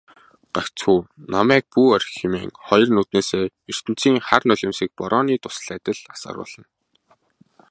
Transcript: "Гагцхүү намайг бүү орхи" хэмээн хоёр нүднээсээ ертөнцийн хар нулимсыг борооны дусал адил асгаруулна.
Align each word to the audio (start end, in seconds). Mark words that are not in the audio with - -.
"Гагцхүү 0.55 0.99
намайг 1.33 1.65
бүү 1.73 1.85
орхи" 1.95 2.15
хэмээн 2.19 2.51
хоёр 2.67 2.89
нүднээсээ 2.93 3.45
ертөнцийн 3.73 4.17
хар 4.27 4.43
нулимсыг 4.47 4.89
борооны 4.99 5.35
дусал 5.43 5.69
адил 5.77 5.99
асгаруулна. 6.13 6.63